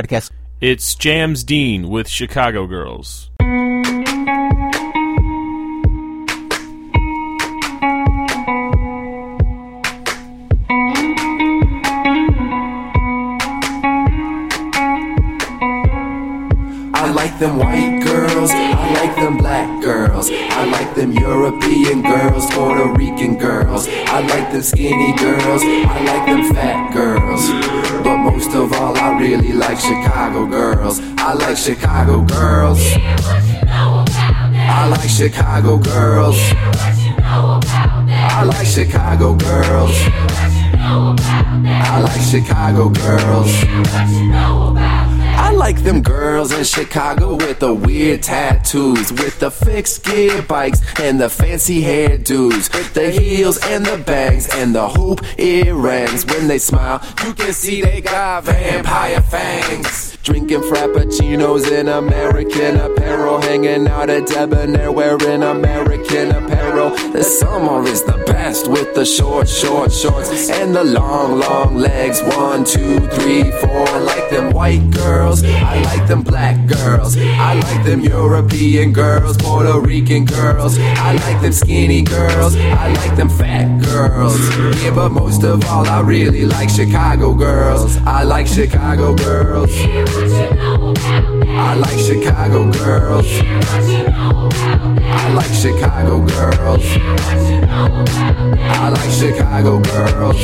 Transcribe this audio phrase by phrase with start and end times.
[0.00, 0.30] podcast.
[0.60, 3.30] It's Jams Dean with Chicago Girls.
[16.92, 22.46] I like them white girls, I like them black girls, I like them European girls,
[22.50, 27.99] Puerto Rican girls, I like them skinny girls, I like them fat girls.
[28.22, 31.00] Most of all, I really like Chicago girls.
[31.18, 32.80] I like Chicago girls.
[33.66, 36.38] I like Chicago girls.
[37.22, 40.49] I like Chicago girls.
[42.30, 43.50] Chicago girls.
[45.36, 50.80] I like them girls in Chicago with the weird tattoos, with the fixed gear bikes
[51.00, 56.24] and the fancy hairdos, with the heels and the bangs and the hoop earrings.
[56.24, 60.16] When they smile, you can see they got vampire fangs.
[60.22, 66.90] Drinking frappuccinos in American apparel, hanging out at Debonair wearing American apparel.
[67.10, 72.20] The summer is the with the short, short shorts and the long, long legs.
[72.20, 73.86] One, two, three, four.
[73.88, 75.44] I like them white girls.
[75.44, 77.16] I like them black girls.
[77.16, 80.78] I like them European girls, Puerto Rican girls.
[80.80, 82.56] I like them skinny girls.
[82.56, 84.36] I like them fat girls.
[84.82, 87.98] Yeah, but most of all, I really like Chicago girls.
[87.98, 89.70] I like Chicago girls.
[91.52, 93.26] I like Chicago girls.
[95.12, 97.69] I like Chicago girls.
[97.82, 100.36] I like Chicago girls.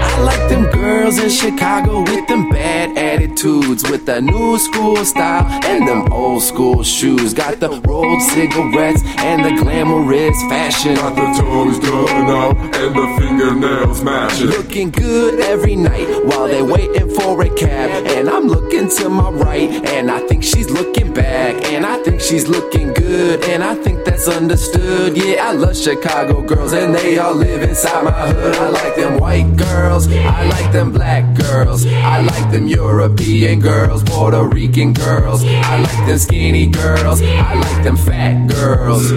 [0.00, 5.46] I like them girls in Chicago with them bad attitudes, with the new school style
[5.64, 7.34] and them old school shoes.
[7.34, 10.94] Got the rolled cigarettes and the glamorous fashion.
[10.94, 14.48] Got the toes done up and the fingernails matching.
[14.48, 18.06] Looking good every night while they waiting for a cab.
[18.06, 21.64] And I'm looking to my right, and I think she's looking back.
[21.72, 25.16] And I think she's looking good, and I think that's understood.
[25.16, 28.54] Yeah, I love Chicago girls, and they all live inside my hood.
[28.56, 34.02] I like them white girls, I like them black girls, I like them European girls,
[34.02, 39.12] Puerto Rican girls, I like them skinny girls, I like them fat girls.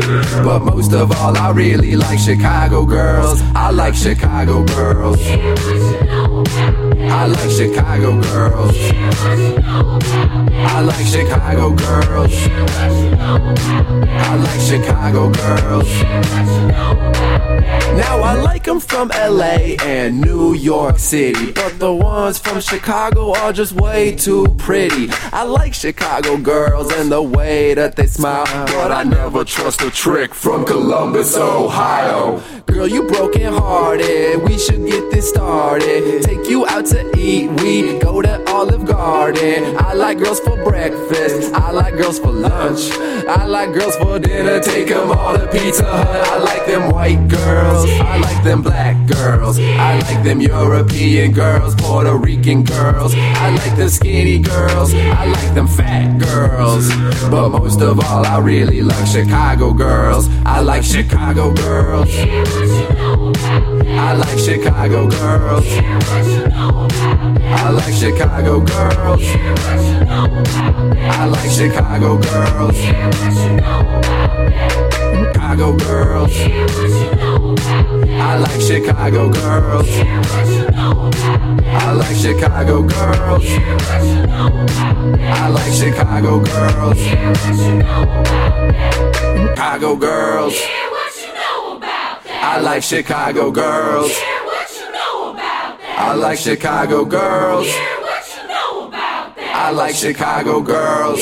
[0.45, 3.41] But most of all, I really like Chicago girls.
[3.55, 5.19] I like Chicago girls.
[7.13, 8.77] I like Chicago girls.
[10.63, 12.33] I like Chicago girls.
[14.09, 15.89] I like Chicago girls.
[17.97, 23.35] Now I like them from LA and New York City, but the ones from Chicago
[23.35, 25.09] are just way too pretty.
[25.33, 29.91] I like Chicago girls and the way that they smile, but I never trust a
[29.91, 32.41] trick from Columbus, Ohio.
[32.65, 34.41] Girl, you broken hearted.
[34.41, 36.23] We should get this started.
[36.23, 37.49] Take you out to eat.
[37.61, 39.75] We go to Olive Garden.
[39.77, 41.53] I like girls for breakfast.
[41.53, 42.91] I like girls for lunch.
[43.27, 44.59] I like girls for dinner.
[44.59, 46.07] Take them all to Pizza Hut.
[46.07, 47.89] I like them white girls.
[47.89, 49.59] I like them black girls.
[49.59, 53.13] I like them European girls, Puerto Rican girls.
[53.15, 54.93] I like the skinny girls.
[54.93, 56.89] I like them fat girls.
[57.29, 60.27] But most of all, I really like Chicago girls.
[60.45, 62.09] I like Chicago girls.
[63.93, 65.65] I like Chicago girls.
[66.93, 69.23] I like Chicago girls.
[71.01, 72.77] I like Chicago girls.
[75.51, 76.35] Chicago girls.
[78.09, 79.89] I like Chicago girls.
[81.67, 83.45] I like Chicago girls.
[85.19, 86.99] I like Chicago girls.
[89.55, 90.55] Chicago girls.
[92.43, 94.11] I like Chicago girls.
[96.03, 97.67] I like Chicago girls.
[97.67, 99.67] Hear what you know about that.
[99.67, 101.21] I like Chicago girls.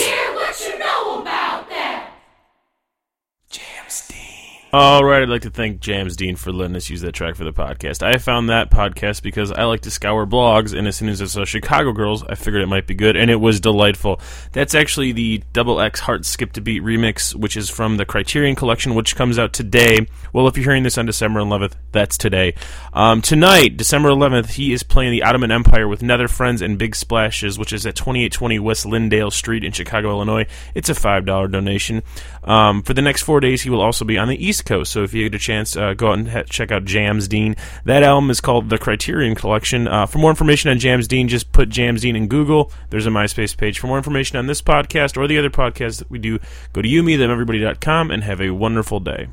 [4.71, 7.43] All right, I'd like to thank James Dean for letting us use that track for
[7.43, 8.03] the podcast.
[8.03, 11.25] I found that podcast because I like to scour blogs, and as soon as I
[11.25, 14.21] saw Chicago Girls, I figured it might be good, and it was delightful.
[14.51, 18.55] That's actually the Double X Heart Skipped A Beat remix, which is from the Criterion
[18.55, 20.05] Collection, which comes out today.
[20.33, 22.53] Well, if you're hearing this on December 11th, that's today.
[22.93, 27.57] Um, tonight, December 11th, he is playing the Ottoman Empire with Netherfriends and Big Splashes,
[27.57, 30.45] which is at 2820 West Lyndale Street in Chicago, Illinois.
[30.75, 32.03] It's a $5 donation.
[32.43, 34.91] Um, for the next four days, he will also be on the East Coast.
[34.91, 37.55] So if you get a chance, uh, go out and ha- check out Jams Dean.
[37.85, 39.87] That album is called The Criterion Collection.
[39.87, 42.71] Uh, for more information on Jams Dean, just put Jams Dean in Google.
[42.89, 43.79] There's a MySpace page.
[43.79, 46.39] For more information on this podcast or the other podcasts that we do,
[46.73, 49.29] go to youmethemeverybody.com and have a wonderful day.